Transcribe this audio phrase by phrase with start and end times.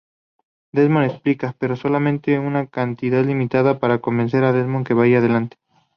[0.73, 5.57] Desmond explica, pero solamente una cantidad limitada para convencer a Desmond que vaya adelante.